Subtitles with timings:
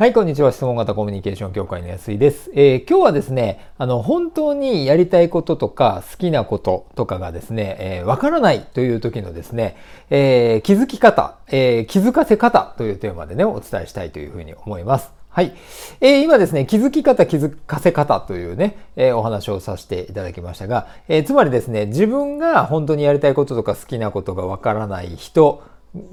[0.00, 0.50] はい、こんにちは。
[0.50, 2.50] 質問型コミュニケーション協会の安井です。
[2.54, 9.76] えー、今日はですね、あの、本当にやりたいこととか好きなこととかがですね、えー、わからないという時のですね、
[10.08, 15.12] えー、気づき方、えー、気づかせ方というテーマでね、お伝えしたいというふうに思います。
[15.28, 15.52] はい。
[16.00, 25.62] えー、今ですね、気づき方、気づかせ方というね、えー、お話をさせていただきましたが、えー、つまりですね、自分が本当にやりたいこととか好きなことがわからない人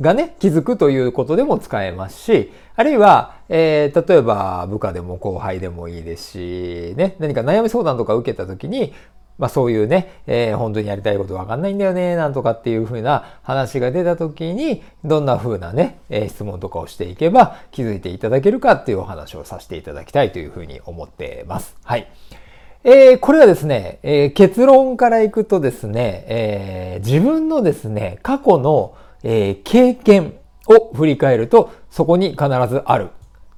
[0.00, 8.94] がね、気づくということでも使えますし、あるいは、えー、例えば部下でも後輩でもいいですし、ね、何か悩み相談とか受けた時に、
[9.38, 21.76] まあそういうね、えー、本当にやりたいことわかんないんだよね、なんとかっていうふうな話が出た時に、どんなふうなね、えー、質問とかをしていけば気づいていただけるかっていうお話をさせていただきたいというふうに思ってます。
[21.84, 22.08] はい。
[22.88, 28.94] えー、これはですね、えー、結論からいくとですね、えー、自分のですね、過去の、
[29.28, 30.34] えー、経験
[30.68, 33.08] を振り返ると、そこに必ずある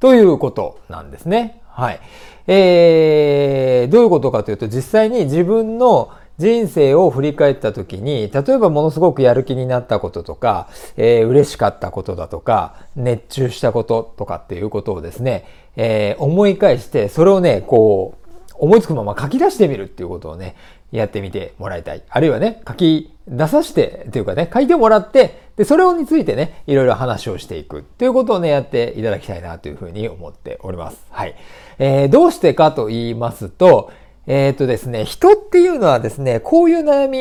[0.01, 1.61] ということなんですね。
[1.69, 2.01] はい。
[2.47, 15.45] えー、どういうことかというと、実際に自分の人生を振り返った時に、例えばものすごくやる気になったこととか、えー、嬉しかったことだとか、熱中したこととかっていうことをですね、
[15.77, 18.28] えー、思い返して、それをね、こう、
[18.59, 20.57] 思いつくまま書き出してみるっていうことをね、
[20.93, 22.03] やってみてもらいたい。
[22.09, 31.05] あるいはね、書き出させて、というかね、書いてもらって、で、それについてね、いろいろ話をしていくということをね、やっていただきたいなというふうに思っております。
[31.11, 31.35] はい。
[31.79, 33.91] えー、どうしてかと言いますと、
[34.27, 37.19] えっ、ー、とですね、人っていうのはですね、こういう悩み、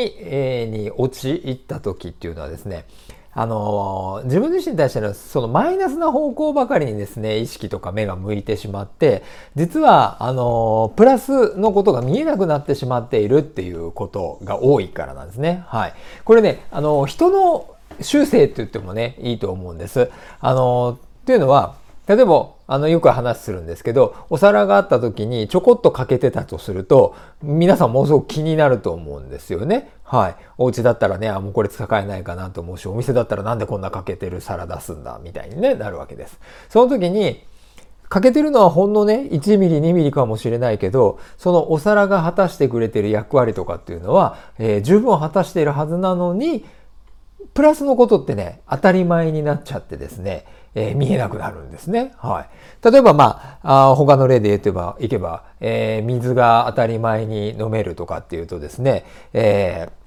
[0.70, 2.86] に陥った時っていうのはですね、
[3.38, 9.22] あの、自分自身に対してのそのマイナスな方向ばかりにですね、意識とか目が向いてしまって、
[9.56, 15.64] 実は、あの、プラスのことが見えなくなってしまっているっていうことが多いからなんですね。
[15.68, 15.94] はい。
[16.26, 20.10] これね、あの、人の修正って言ってもね、いいと思うんです。
[20.40, 21.76] あの、っていうのは、
[22.08, 29.90] 例えば、あの、よく話するんですけど、お皿があった時にちょこっと欠けてたとすると、皆さんものすごく気になると思うんですよね。
[30.04, 30.36] はい。
[30.58, 36.40] お家だったらね、あ、もうこれ使えないかなと思うし、お店だったらなんでこんな欠けてる皿出すんだ、みたいにね、なるわけです。
[36.70, 37.44] その時に、
[38.10, 46.64] 欠けてるのはほんのね、1ミリ、2ミリかもしれないけど、そのお皿が果たしてくれてる役割とかっていうのは、えー、十分果たしているはずなのに、
[47.54, 50.46] プラスのことってね、当たり前になっちゃってですね、
[50.76, 52.14] えー、見えなくなるんですね。
[52.18, 52.90] はい。
[52.92, 60.07] 例えば、まあ、あ他の例で言えば、いけば、えー、水が当たり前に飲めるとかっていうとですね、えー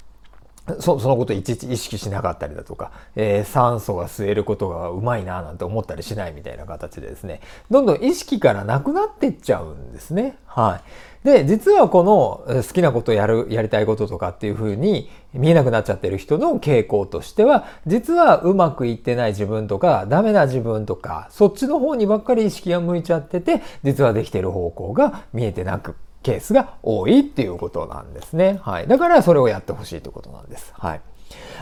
[0.79, 10.37] そのこといちいち意識しなかったりだとか、えー、酸素が吸えることがうまいななんて思ったりしないみたいな形でですね、どんどん意識からなくなってっちゃうんですね。
[10.45, 10.81] は
[11.23, 11.25] い。
[11.25, 28.59] で、実はこの好きなことをやる、やりたいこととかっていうふうに見えなくなっちゃってる人の傾向としては、実はうまくいってない自分とか、ダメな自分とか、そっちの方にばっかり意識が向いちゃってて、実はできてる方向が見えてなく、ケースが多いっていうことなんですね。
[28.61, 28.87] はい。
[28.87, 30.73] だからそれをやってほしいということなんです。
[30.77, 31.01] はい。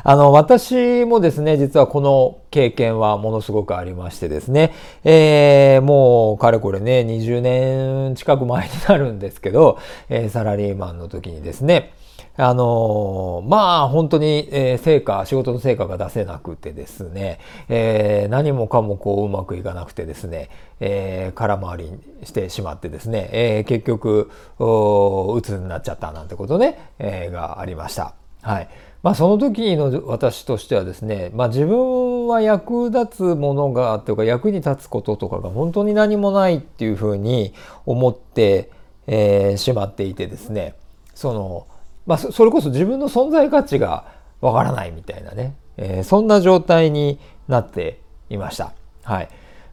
[0.04, 9.78] あの、私もですね、実はこの経験はものすごくありましてですね、えー、もうかれこれね、20年近く前になるんですけど、
[10.10, 11.94] えー、サラリーマンの時にですね、
[12.42, 21.92] あの、まあ本当に、え、成果、仕事の成果が出せなくてですね、え、何もかもこううまくいかなくてですね、え、空回り
[22.24, 28.14] してしまってですね、え、結局、うつになっちゃったなんてことね、え、がありました。
[28.42, 28.70] はい。
[29.04, 37.54] まあその時の私としてはですね、まあ自分は役立つものが、というか役に立つこととかが本当に何もないっていうふうに
[37.86, 38.72] 思って、
[39.08, 40.76] えー、しまっていてですね、
[41.16, 41.68] その、
[42.10, 44.06] まあそれこそ自分の存在価値が
[44.42, 48.74] わからないみたいなね、えー、そんな状態になっていました。
[49.04, 49.30] はい。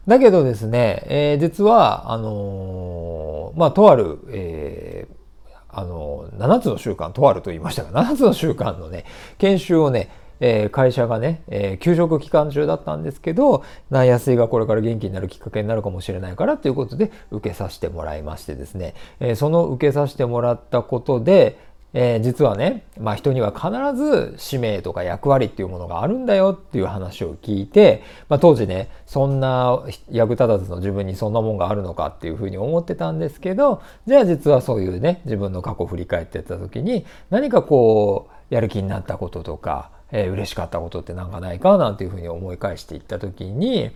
[0.07, 9.05] だけどですね、えー、実は、あのー、まあ、とある、えー、あの、7つの習慣、とあると言いましたが、7つの習慣のね、
[9.39, 10.09] 研修をね、
[10.39, 21.57] えー、会社がね、えー、給食期間中だったんですけど、な安井がこれから元気になるきっかけになるかもしれないからということで受けさせてもらいましてですね、えー、その受けさせてもらったことで、
[21.99, 43.89] えー、実はね、まあ人には必ず使命とか役割っていうものがあるんだよっていう話を聞いて、まあ当時ね、そんな役立たずの自分にそんなもんがあるのかっていうふうに思ってたんですけど、じゃあ実はそういうね、自分の過去を振り返ってた時に、何かこう、やる気になったこととか、えー、嬉しかったことってなんかないかなんていうふうに思い返していった時に、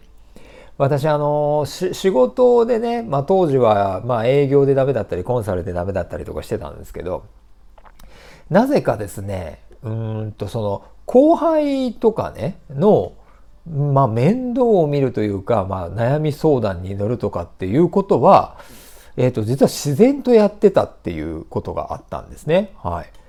[0.79, 7.25] 私あの仕事でね、まあ当時はま営業でダメだったりコンサルでダメだったりとかしてたんですけど、
[8.51, 13.13] なぜかですね、うんとその後輩とかね、の、
[13.67, 18.59] まあ、面倒を見るというか、まあ、悩み相談に乗るとかっていうことは、
[19.17, 22.71] えっ、ー、と、実は自然とやってたっていうことがあったんですね。
[22.81, 23.20] はい。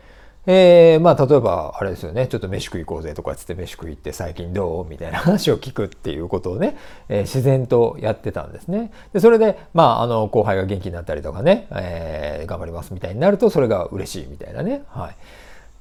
[0.44, 6.76] えー、まあ、例えば、あれですよね、ちょっと飯食い行こうぜとかつって飯食いって最近どうみたいな話を聞くっていうことをね、
[7.08, 8.90] えー、自然とやってたんですね。
[9.12, 14.82] で、それで、まあ、あの、後輩が元気になったりとかね、えー、頑張りますみたいになると、それが嬉しいみたいなね。
[14.88, 15.16] はい。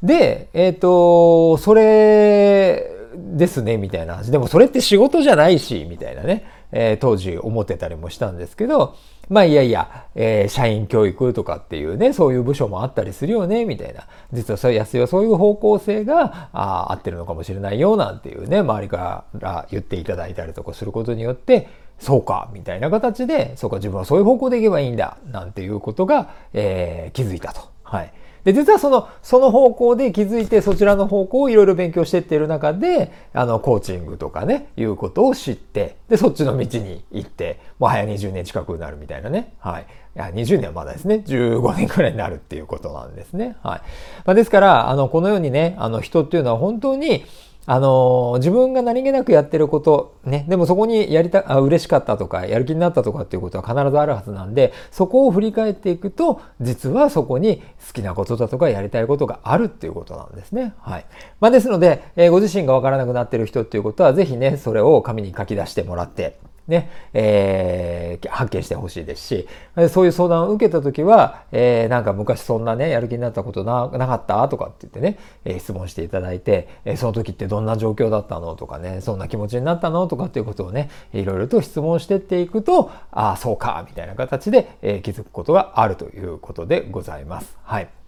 [0.05, 4.31] で、えっ、ー、と、それですね、みたいな話。
[4.31, 8.95] でもそれって仕事じゃないし、みたいなね、えー、当時思ってたりもしたんですけど、
[9.29, 14.07] まあいやいや、えー、社員教育とかっていうね、そういう部署もあったりするよね、みたいな。
[14.31, 21.67] 実はそう安いはそういう方向性があ合ってるのかもしれないよ、なんていうね、周りから言っていただいたりとかすることによって、
[21.99, 27.61] そうか、みたいな形で、そうか、自分はそういう方向でいけばいいんだ、なんていうことが、えー、気づいたと。
[27.83, 28.13] はい。
[28.43, 39.53] で、実はその、その方向で気づいて、そちらの方向をいろいろ勉強していっている中で、あの、コーチングとかね、いうことを知って、で、そっちの道に行って、もはや20年近くになるみたいなね。
[39.59, 39.85] はい。
[40.15, 41.23] いや、20年はまだですね。
[41.25, 43.55] 15年くらいになるっていうことなんですね。
[43.63, 43.81] はい。
[44.25, 47.25] まあ、ですから、あの、このようにね、あの、人っていうのは本当に、
[47.67, 60.73] あの自分が何気なくやってること、ね、でもそこにやりた、あ、嬉しかったとか、やる気になったとかっていうことは必ずあるはずなんで、そこを振り返っていくと、実はそこに好きなことだとかやりたいことがあるっていうことなんですね。
[60.79, 61.05] はい。
[61.39, 69.47] まあ、ですので、えー、ご自身がわからなくなってる人っていうことは、是非ね、それを紙に書き出してもらって、ね、えー、発見してほしいですし、
[69.89, 87.57] そういう相談を受けたときは、えー、なんか昔そんなね、やる気になったことなかったとかって言ってね、え、質問していただいて、え、その時ってどんな状況だったのとかね、そんな気持ちになったのとかっていうことをね、いろいろと質問してっていくと、ああ、そうか、みたいな形で、え、気づくことがあるということでございます。
[87.63, 88.00] はい。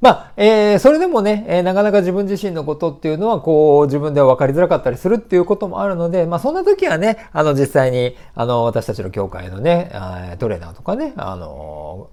[0.00, 9.90] まあ、えー、それでもね、えー、なかなか自分自身のことっていうのは、こう、自分では分かりづらかったりするっていうこともあるので、まあ、そんな時はね、あの、実際に、あの、私たちの協会のね、
[10.38, 12.08] トレーナーとかね、あの、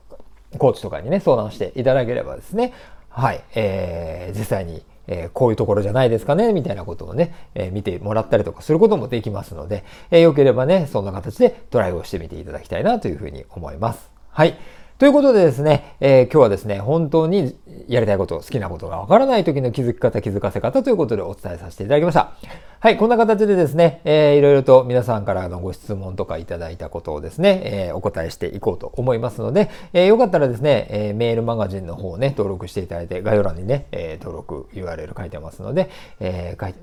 [0.58, 2.74] コーチとかにね、相談していただければですね、
[3.10, 14.12] はい、えー、実際に、えー、こういうところじゃないですかね、みたいなことをね、えー、見てもらったりとかすることもできますので、えー、よければね、そんな形でトライをしてみていただきたいなというふうに思います。
[14.30, 14.58] はい。
[14.98, 17.56] ということでですね、えー、今日はですね、本当に
[17.88, 22.34] やりたいこと、好きなことがわからない時の気づき方、気づかせ方ということでお伝えさせていただきました。
[22.80, 36.74] はい、こんな形でですね、えー、いろいろと皆さんからのご質問とかいただいたことをですね、えー、お答えしていこうと思いますので、えー、よかったらですね、えー、メールマガジンの方をね、登録していただいて、概要欄にね、え、登録 URL 書いてますので、えー、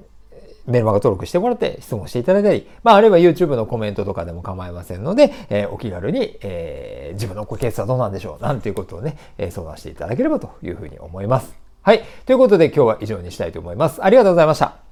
[0.66, 11.54] メルマガ登録してもらって質問していただいたり、まあ、あるいは YouTube のコメントとかでも構いませんので、えー、お気軽に、えー、自分のケースはどうなんでしょうなんていうことをね、えー、相談していただければというふうに思います。
[11.82, 12.02] はい。
[12.24, 14.02] ということで今日は以上にしたいと思います。
[14.02, 14.83] ありがとうございました。